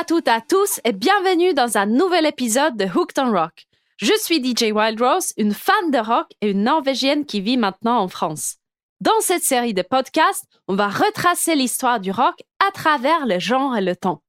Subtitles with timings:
[0.00, 3.66] À toutes et à tous et bienvenue dans un nouvel épisode de Hooked on Rock.
[3.98, 7.98] Je suis DJ Wild Rose, une fan de rock et une Norvégienne qui vit maintenant
[7.98, 8.56] en France.
[9.02, 13.76] Dans cette série de podcasts, on va retracer l'histoire du rock à travers le genre
[13.76, 14.22] et le temps.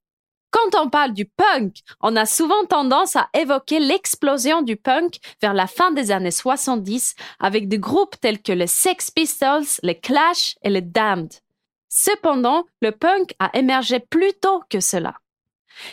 [0.50, 5.54] Quand on parle du punk, on a souvent tendance à évoquer l'explosion du punk vers
[5.54, 10.56] la fin des années 70 avec des groupes tels que les Sex Pistols, les Clash
[10.64, 11.32] et les Damned.
[11.88, 15.16] Cependant, le punk a émergé plus tôt que cela.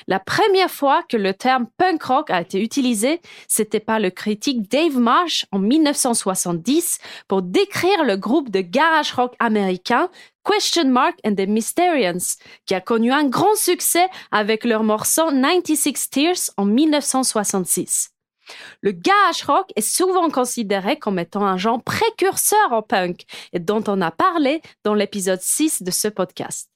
[0.07, 4.71] La première fois que le terme punk rock a été utilisé, c'était par le critique
[4.71, 10.11] Dave Marsh en 1970 pour décrire le groupe de garage rock américain
[10.45, 16.09] Question Mark and the Mysterians, qui a connu un grand succès avec leur morceau 96
[16.11, 18.11] Tears en 1966.
[18.81, 23.85] Le garage rock est souvent considéré comme étant un genre précurseur au punk et dont
[23.87, 26.71] on a parlé dans l'épisode 6 de ce podcast.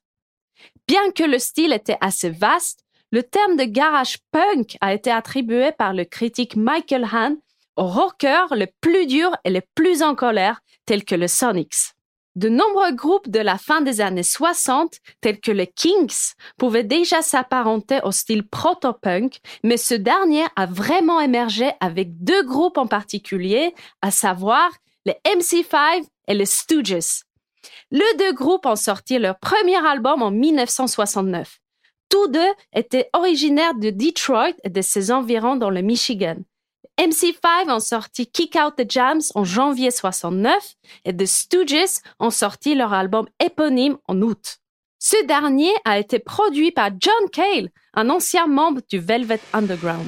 [0.87, 2.82] Bien que le style était assez vaste,
[3.13, 7.37] le terme de garage punk a été attribué par le critique Michael Hahn
[7.77, 11.93] aux rockers les plus durs et les plus en colère, tels que le Sonics.
[12.35, 17.21] De nombreux groupes de la fin des années 60, tels que les Kings, pouvaient déjà
[17.21, 23.75] s'apparenter au style proto-punk, mais ce dernier a vraiment émergé avec deux groupes en particulier,
[24.01, 24.71] à savoir
[25.05, 27.25] les MC5 et les Stooges.
[27.91, 31.62] Les deux groupes ont sorti leur premier album en 1969.
[32.09, 36.37] Tous deux étaient originaires de Detroit et de ses environs dans le Michigan.
[36.99, 42.75] MC5 ont sorti Kick Out the Jams en janvier 69 et The Stooges ont sorti
[42.75, 44.59] leur album éponyme en août.
[44.99, 50.07] Ce dernier a été produit par John Cale, un ancien membre du Velvet Underground.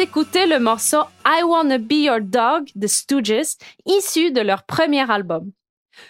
[0.00, 5.52] D'écouter le morceau I Wanna Be Your Dog de Stooges, issu de leur premier album.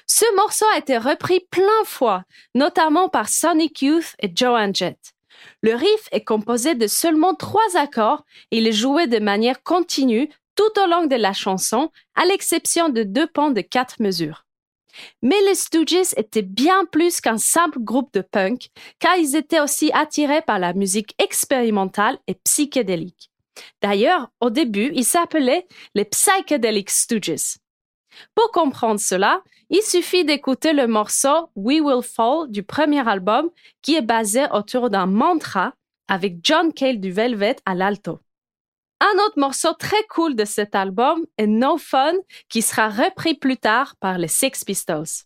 [0.06, 2.22] Ce morceau a été repris plein fois,
[2.54, 5.12] notamment par Sonic Youth et Joan Jett.
[5.62, 10.28] Le riff est composé de seulement trois accords et il est joué de manière continue
[10.54, 14.44] tout au long de la chanson, à l'exception de deux pans de quatre mesures.
[15.22, 18.68] Mais les Stooges étaient bien plus qu'un simple groupe de punk,
[18.98, 23.29] car ils étaient aussi attirés par la musique expérimentale et psychédélique.
[23.82, 27.58] D'ailleurs, au début, ils s'appelaient les Psychedelic Stooges.
[28.34, 33.50] Pour comprendre cela, il suffit d'écouter le morceau We Will Fall du premier album
[33.82, 35.74] qui est basé autour d'un mantra
[36.08, 38.20] avec John Cale du Velvet à l'alto.
[39.00, 42.12] Un autre morceau très cool de cet album est No Fun
[42.48, 45.24] qui sera repris plus tard par les Sex Pistols.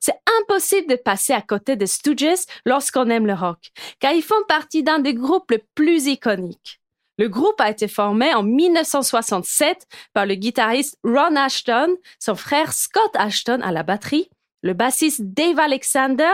[0.00, 3.70] C'est impossible de passer à côté des Stooges lorsqu'on aime le rock,
[4.00, 6.80] car ils font partie d'un des groupes les plus iconiques.
[7.18, 13.10] Le groupe a été formé en 1967 par le guitariste Ron Ashton, son frère Scott
[13.14, 14.30] Ashton à la batterie,
[14.62, 16.30] le bassiste Dave Alexander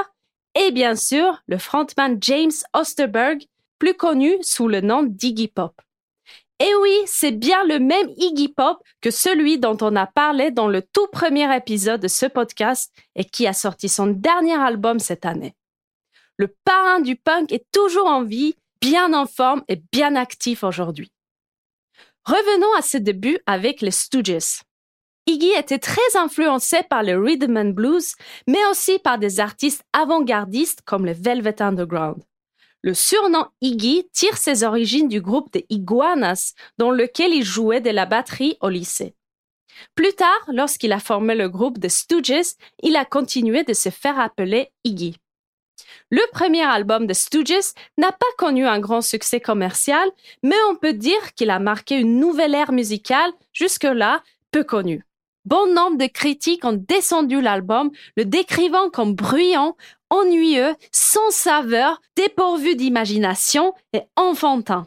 [0.55, 3.45] et bien sûr le frontman James Osterberg,
[3.79, 5.75] plus connu sous le nom d'Iggy Pop.
[6.61, 10.69] Et oui, c'est bien le même Iggy Pop que celui dont on a parlé dans
[10.69, 15.27] le tout premier épisode de ce podcast et qui a sorti son dernier album cette
[15.27, 15.57] année.
[16.37, 18.55] Le parrain du punk est toujours en vie
[18.85, 21.11] bien en forme et bien actif aujourd'hui.
[22.27, 24.61] Revenons à ses débuts avec les Stooges.
[25.27, 28.15] Iggy était très influencé par le rhythm and blues,
[28.47, 32.23] mais aussi par des artistes avant-gardistes comme les Velvet Underground.
[32.83, 37.89] Le surnom Iggy tire ses origines du groupe des Iguanas, dans lequel il jouait de
[37.89, 39.15] la batterie au lycée.
[39.95, 42.53] Plus tard, lorsqu'il a formé le groupe des Stooges,
[42.83, 45.17] il a continué de se faire appeler Iggy.
[46.11, 50.09] Le premier album de Stooges n'a pas connu un grand succès commercial,
[50.43, 55.05] mais on peut dire qu'il a marqué une nouvelle ère musicale jusque-là peu connue.
[55.45, 59.77] Bon nombre de critiques ont descendu l'album, le décrivant comme bruyant,
[60.09, 64.87] ennuyeux, sans saveur, dépourvu d'imagination et enfantin.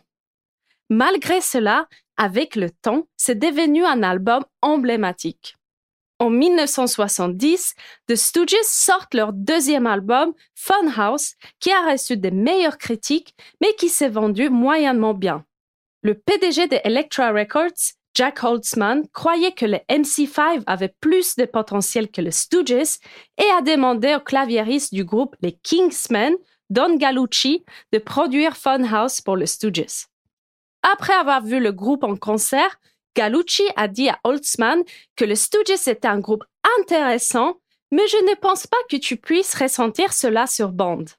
[0.90, 5.58] Malgré cela, avec le temps, c'est devenu un album emblématique.
[6.20, 7.76] En 1970,
[8.08, 13.90] The Stooges sortent leur deuxième album, Funhouse, qui a reçu des meilleures critiques, mais qui
[13.90, 15.46] s'est vendu moyennement bien.
[16.02, 22.10] Le PDG de Elektra Records, Jack Holtzman, croyait que les MC5 avaient plus de potentiel
[22.10, 22.98] que les Stooges
[23.38, 26.34] et a demandé au claviériste du groupe les Kingsmen,
[26.72, 27.64] Don Gallucci,
[27.94, 30.08] de produire Funhouse pour les Stooges.
[30.82, 32.80] Après avoir vu le groupe en concert,
[33.18, 34.84] Gallucci a dit à Holtzman
[35.16, 36.44] que le Stooges était un groupe
[36.80, 37.58] intéressant,
[37.92, 41.10] mais je ne pense pas que tu puisses ressentir cela sur bande.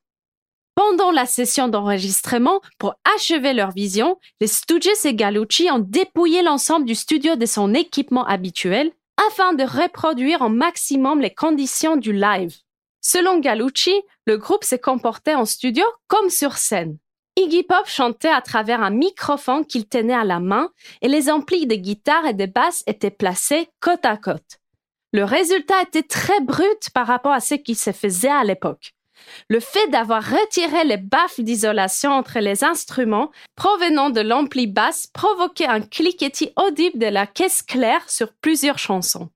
[0.77, 6.87] Pendant la session d'enregistrement, pour achever leur vision, les Stooges et Gallucci ont dépouillé l'ensemble
[6.87, 8.93] du studio de son équipement habituel
[9.29, 12.55] afin de reproduire au maximum les conditions du live.
[13.01, 16.97] Selon Gallucci, le groupe s'est comporté en studio comme sur scène.
[17.38, 20.70] Iggy Pop chantait à travers un microphone qu'il tenait à la main
[21.02, 24.58] et les amplis de guitare et de basse étaient placés côte à côte.
[25.12, 28.93] Le résultat était très brut par rapport à ce qui se faisait à l'époque.
[29.49, 35.67] Le fait d'avoir retiré les baffles d'isolation entre les instruments provenant de l'ampli basse provoquait
[35.67, 39.31] un cliquetis audible de la caisse claire sur plusieurs chansons.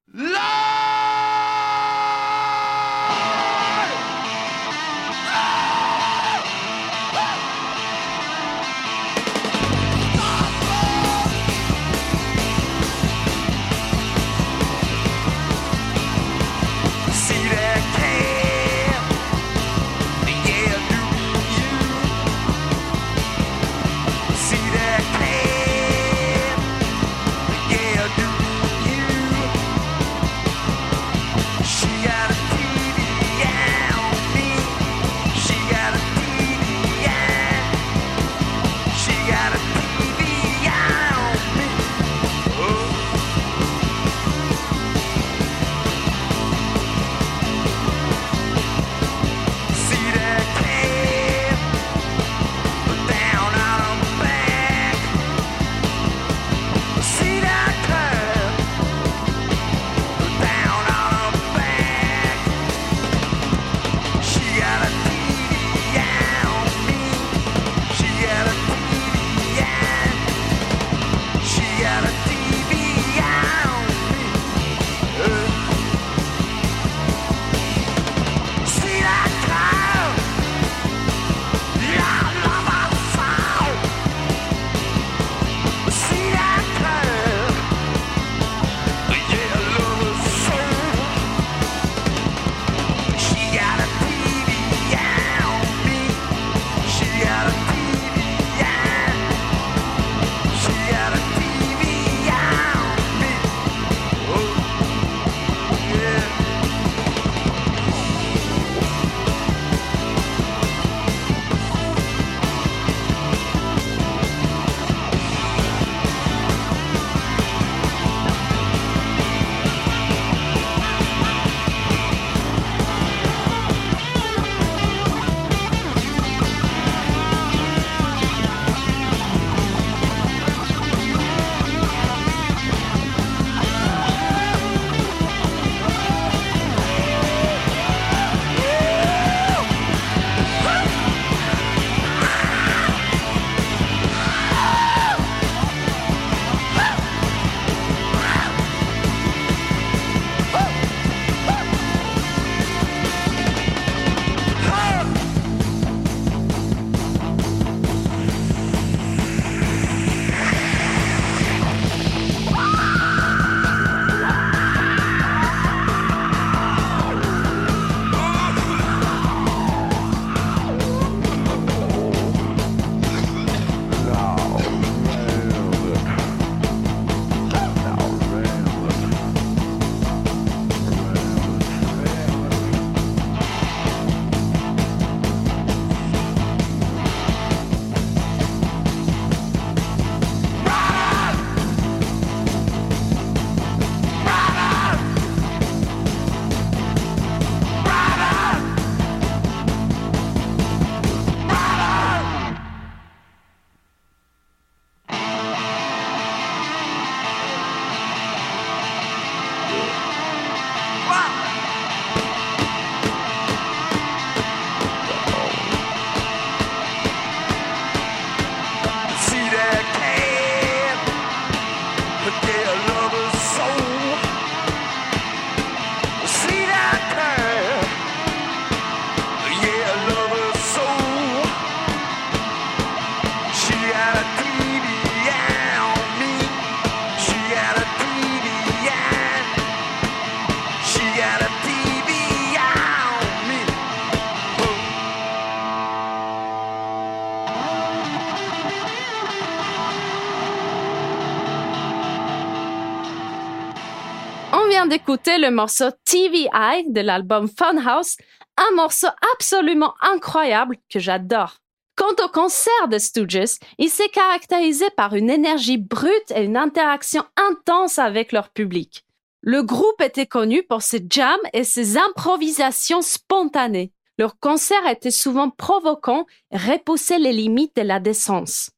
[255.02, 258.16] D'écouter le morceau TVI de l'album Funhouse,
[258.56, 261.56] un morceau absolument incroyable que j'adore.
[261.96, 267.24] Quant au concert de Stooges, il s'est caractérisé par une énergie brute et une interaction
[267.36, 269.04] intense avec leur public.
[269.40, 273.92] Le groupe était connu pour ses jams et ses improvisations spontanées.
[274.18, 278.70] Leur concert était souvent provoquant et repoussait les limites de la décence.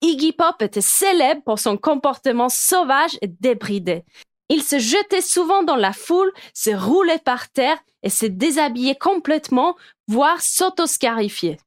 [0.00, 4.04] Iggy Pop était célèbre pour son comportement sauvage et débridé.
[4.48, 9.76] Il se jetait souvent dans la foule, se roulait par terre et se déshabillait complètement,
[10.06, 11.58] voire s'autoscarifiait.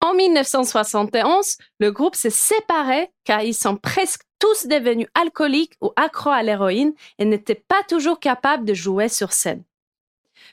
[0.00, 6.30] En 1971, le groupe s'est séparé car ils sont presque tous devenus alcooliques ou accros
[6.30, 9.64] à l'héroïne et n'étaient pas toujours capables de jouer sur scène.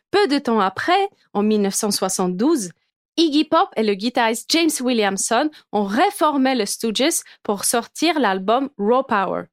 [0.10, 2.72] Peu de temps après, en 1972,
[3.18, 9.04] Iggy Pop et le guitariste James Williamson ont réformé le Stooges pour sortir l'album Raw
[9.04, 9.44] Power.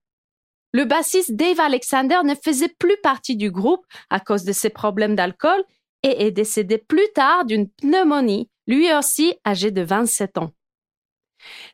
[0.72, 5.14] Le bassiste Dave Alexander ne faisait plus partie du groupe à cause de ses problèmes
[5.14, 5.62] d'alcool
[6.02, 10.50] et est décédé plus tard d'une pneumonie, lui aussi âgé de 27 ans.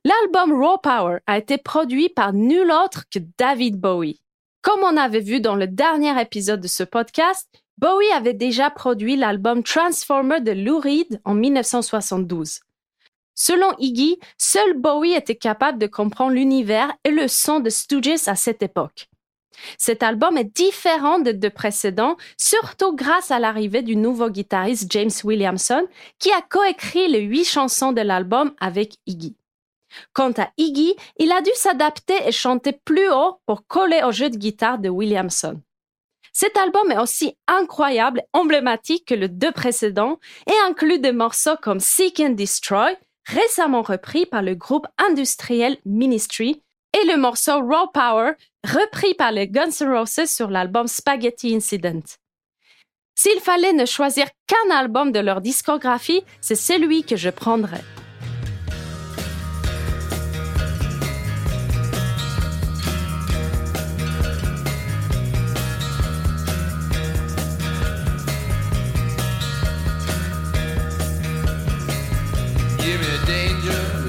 [0.04, 4.20] L'album Raw Power a été produit par nul autre que David Bowie.
[4.62, 9.16] Comme on avait vu dans le dernier épisode de ce podcast, Bowie avait déjà produit
[9.16, 12.60] l'album Transformer de Lou Reed en 1972.
[13.40, 18.34] Selon Iggy, seul Bowie était capable de comprendre l'univers et le son de Stooges à
[18.34, 19.08] cette époque.
[19.78, 25.12] Cet album est différent des deux précédents, surtout grâce à l'arrivée du nouveau guitariste James
[25.22, 25.86] Williamson,
[26.18, 29.36] qui a coécrit les huit chansons de l'album avec Iggy.
[30.12, 34.30] Quant à Iggy, il a dû s'adapter et chanter plus haut pour coller au jeu
[34.30, 35.60] de guitare de Williamson.
[36.32, 40.18] Cet album est aussi incroyable emblématique que les deux précédents
[40.48, 42.96] et inclut des morceaux comme Seek and Destroy,
[43.28, 46.62] récemment repris par le groupe industriel Ministry,
[46.94, 48.32] et le morceau Raw Power,
[48.64, 52.02] repris par les Guns N' Roses sur l'album Spaghetti Incident.
[53.14, 57.84] S'il fallait ne choisir qu'un album de leur discographie, c'est celui que je prendrais.
[72.88, 74.07] give me danger.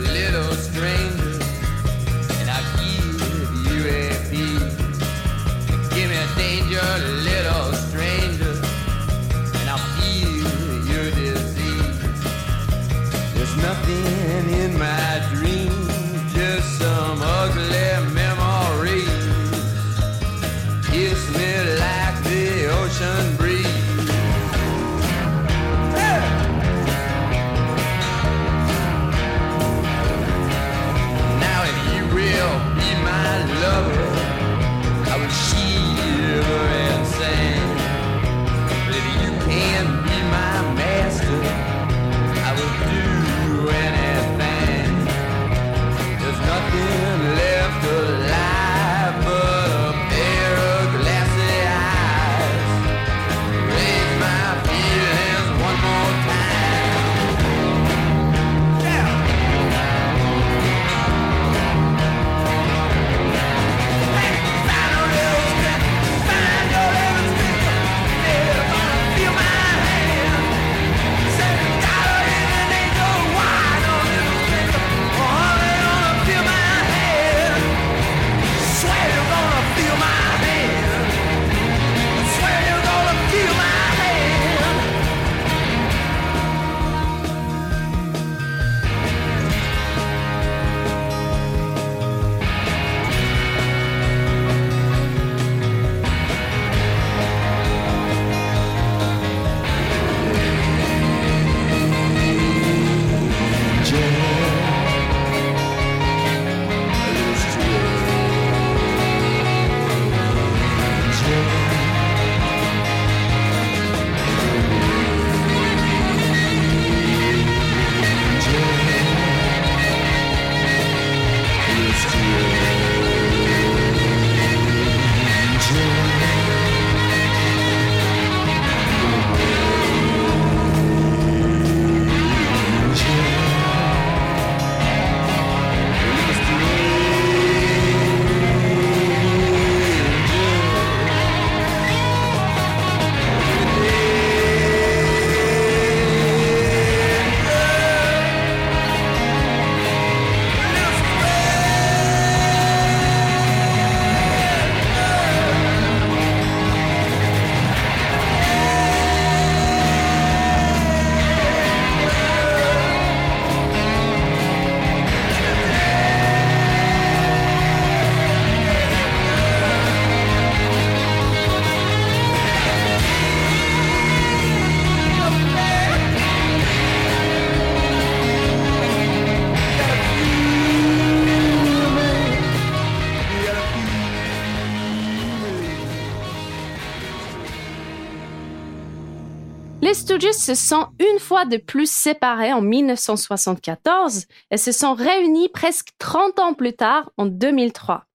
[189.89, 195.49] Les Stooges se sont une fois de plus séparés en 1974 et se sont réunis
[195.49, 198.05] presque 30 ans plus tard en 2003.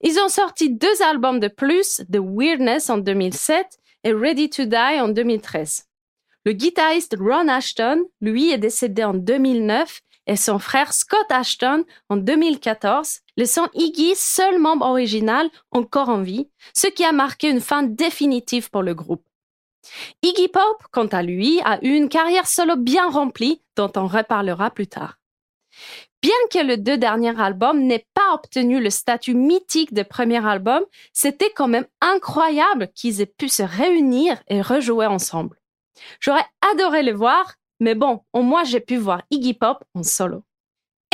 [0.00, 4.74] Ils ont sorti deux albums de plus, The Weirdness en 2007 et Ready to Die
[4.74, 5.84] en 2013.
[6.46, 12.16] Le guitariste Ron Ashton, lui, est décédé en 2009 et son frère Scott Ashton en
[12.16, 17.82] 2014, laissant Iggy, seul membre original, encore en vie, ce qui a marqué une fin
[17.82, 19.26] définitive pour le groupe.
[20.22, 24.70] Iggy Pop, quant à lui, a eu une carrière solo bien remplie, dont on reparlera
[24.70, 25.18] plus tard.
[26.22, 30.84] Bien que le deux derniers albums n'aient pas obtenu le statut mythique de premier album,
[31.12, 35.58] c'était quand même incroyable qu'ils aient pu se réunir et rejouer ensemble.
[36.20, 40.44] J'aurais adoré le voir, mais bon, au moins j'ai pu voir Iggy Pop en solo.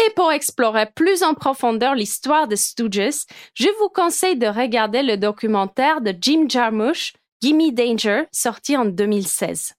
[0.07, 5.17] Et pour explorer plus en profondeur l'histoire des Stooges, je vous conseille de regarder le
[5.17, 9.75] documentaire de Jim Jarmusch, Gimme Danger, sorti en 2016.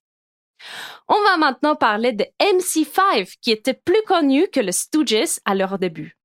[1.08, 5.80] On va maintenant parler de MC5, qui était plus connu que le Stooges à leur
[5.80, 6.18] début.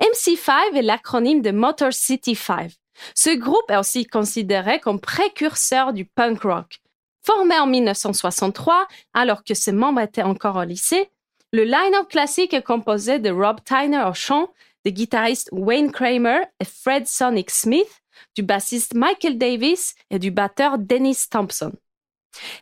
[0.00, 2.72] MC5 est l'acronyme de Motor City 5.
[3.14, 6.80] Ce groupe est aussi considéré comme précurseur du punk rock.
[7.24, 11.10] Formé en 1963, alors que ses membres étaient encore au lycée,
[11.52, 14.52] le line-up classique est composé de Rob Tyner au chant,
[14.84, 18.02] des guitaristes Wayne Kramer et Fred Sonic Smith,
[18.34, 21.72] du bassiste Michael Davis et du batteur Dennis Thompson.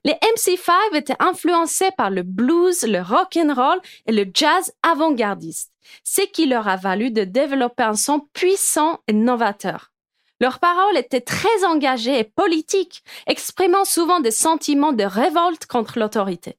[0.05, 5.73] Les MC5 étaient influencés par le blues, le rock and roll et le jazz avant-gardiste,
[6.05, 9.91] ce qui leur a valu de développer un son puissant et novateur.
[10.41, 16.59] Leurs paroles étaient très engagées et politiques, exprimant souvent des sentiments de révolte contre l'autorité.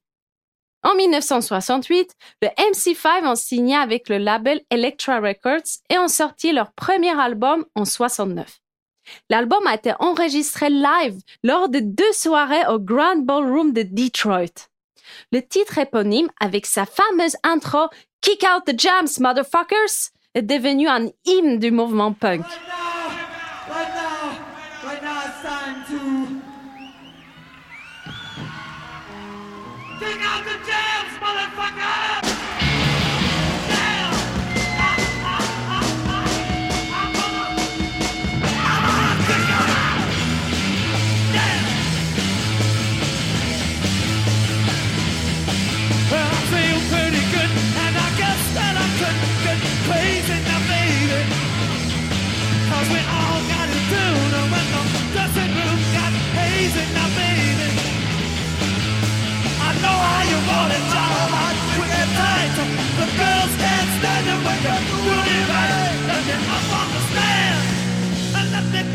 [0.83, 6.73] En 1968, le MC5 ont signé avec le label Elektra Records et ont sorti leur
[6.73, 8.61] premier album en 69.
[9.29, 14.69] L'album a été enregistré live lors de deux soirées au Grand Ballroom de Detroit.
[15.31, 17.87] Le titre éponyme, avec sa fameuse intro
[18.21, 22.45] Kick out the jams, motherfuckers, est devenu un hymne du mouvement punk.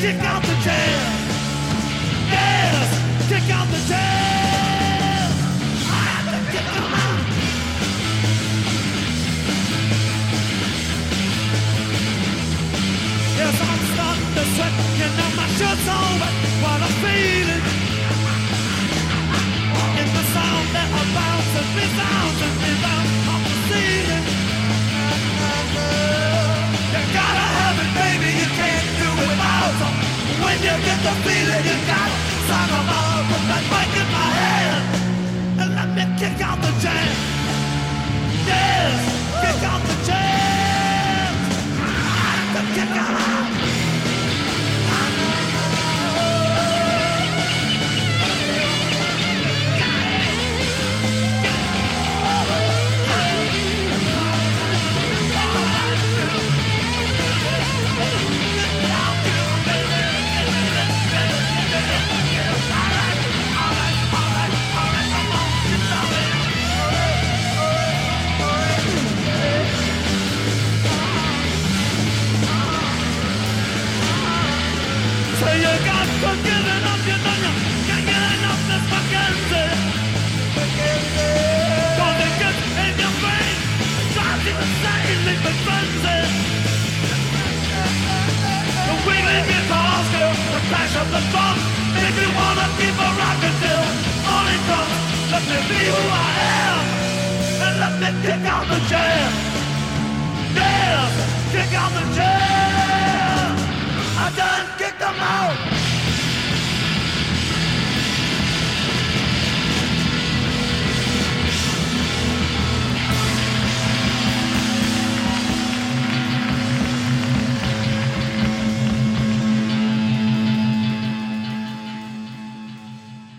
[0.00, 1.12] Kick out the jam.
[2.32, 2.88] Yes,
[3.28, 5.30] kick out the jam.
[5.84, 7.20] I have to kick them out.
[13.36, 14.74] Yes, I'm starting to sweat.
[15.00, 16.34] You know my shirt's on, but
[16.64, 17.64] what I'm feeling.
[20.00, 23.19] In the sound that bounces, resounds and rebounds
[30.62, 32.16] you get the feeling, you gotta
[32.49, 33.20] sign them all.
[33.31, 34.85] Put that mic in my hand
[35.61, 37.14] and let me kick out the jam.
[38.46, 39.01] Yes,
[39.42, 40.51] kick out the jam.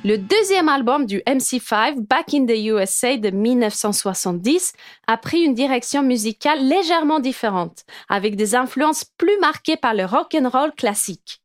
[0.04, 4.74] Le deuxième album du MC5, Back in the USA de 1970,
[5.06, 10.34] a pris une direction musicale légèrement différente, avec des influences plus marquées par le rock
[10.34, 11.44] and roll classique.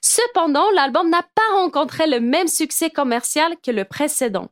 [0.00, 4.50] Cependant, l'album n'a pas rencontré le même succès commercial que le précédent.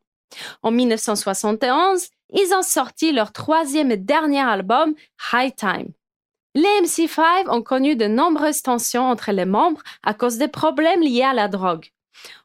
[0.64, 4.94] En 1971, ils ont sorti leur troisième et dernier album,
[5.32, 5.92] High Time.
[6.56, 11.22] Les MC5 ont connu de nombreuses tensions entre les membres à cause des problèmes liés
[11.22, 11.93] à la drogue.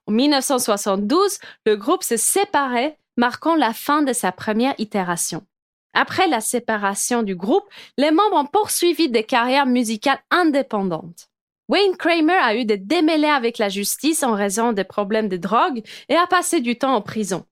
[0.10, 5.46] En 1972, le groupe s'est séparé, marquant la fin de sa première itération.
[5.94, 11.30] Après la séparation du groupe, les membres ont poursuivi des carrières musicales indépendantes.
[11.68, 15.84] Wayne Kramer a eu des démêlés avec la justice en raison des problèmes de drogue
[16.10, 17.46] et a passé du temps en prison.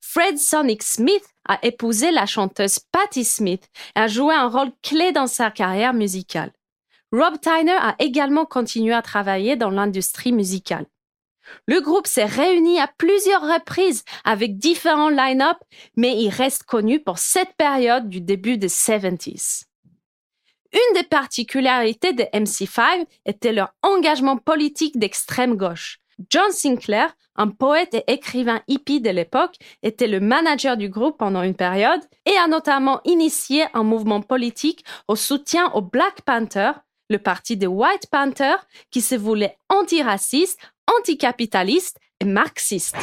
[0.00, 5.12] Fred Sonic Smith a épousé la chanteuse Patti Smith et a joué un rôle clé
[5.12, 6.52] dans sa carrière musicale.
[7.12, 10.86] Rob Tyner a également continué à travailler dans l'industrie musicale.
[11.66, 15.58] Le groupe s'est réuni à plusieurs reprises avec différents line-up,
[15.96, 19.64] mais il reste connu pour cette période du début des 70s.
[20.72, 26.00] Une des particularités de MC5 était leur engagement politique d'extrême gauche.
[26.30, 31.42] John Sinclair, un poète et écrivain hippie de l'époque, était le manager du groupe pendant
[31.42, 36.72] une période et a notamment initié un mouvement politique au soutien au Black Panther,
[37.08, 40.58] le parti des White Panthers, qui se voulait antiraciste,
[40.96, 42.96] anticapitaliste et marxiste.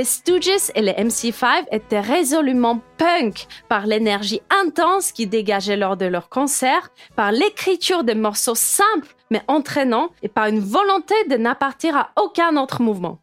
[0.00, 6.06] Les Stooges et les MC5 étaient résolument punk par l'énergie intense qu'ils dégageaient lors de
[6.06, 11.98] leurs concerts, par l'écriture de morceaux simples mais entraînants et par une volonté de n'appartir
[11.98, 13.18] à aucun autre mouvement.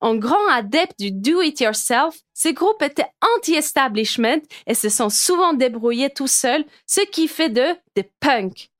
[0.00, 6.26] En grand adepte du do-it-yourself, ces groupes étaient anti-establishment et se sont souvent débrouillés tout
[6.26, 8.70] seuls, ce qui fait d'eux des punks.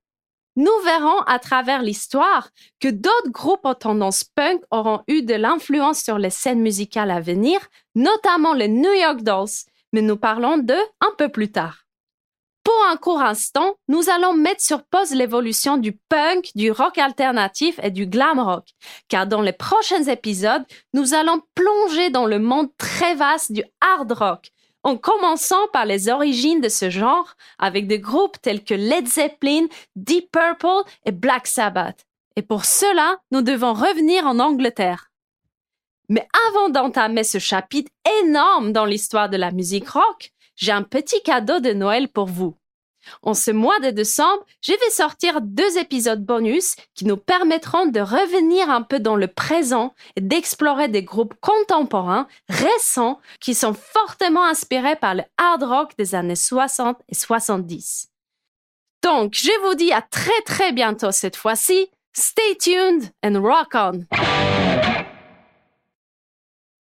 [0.57, 6.01] Nous verrons à travers l'histoire que d'autres groupes en tendance punk auront eu de l'influence
[6.01, 7.59] sur les scènes musicales à venir,
[7.97, 9.49] notamment les New York Dolls,
[9.93, 11.85] mais nous parlons d'eux un peu plus tard.
[12.63, 17.79] Pour un court instant, nous allons mettre sur pause l'évolution du punk, du rock alternatif
[17.83, 18.69] et du glam rock,
[19.09, 20.65] car dans les prochains épisodes,
[20.95, 24.51] nous allons plonger dans le monde très vaste du hard rock,
[24.85, 29.67] en commençant par les origines de ce genre avec des groupes tels que Led Zeppelin,
[29.97, 32.07] Deep Purple et Black Sabbath.
[32.37, 35.11] Et pour cela, nous devons revenir en Angleterre.
[36.09, 37.91] Mais avant d'entamer ce chapitre
[38.23, 42.55] énorme dans l'histoire de la musique rock, j'ai un petit cadeau de Noël pour vous.
[43.23, 48.01] En ce mois de décembre, je vais sortir deux épisodes bonus qui nous permettront de
[48.01, 54.45] revenir un peu dans le présent et d'explorer des groupes contemporains récents qui sont fortement
[54.45, 58.09] inspirés par le hard rock des années 60 et 70.
[59.03, 61.89] Donc, je vous dis à très très bientôt cette fois-ci.
[62.17, 64.74] Stay tuned and rock on!